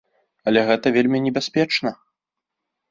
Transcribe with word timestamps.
Але 0.51 0.63
гэта 0.69 0.93
вельмі 0.97 1.21
небяспечна. 1.27 1.89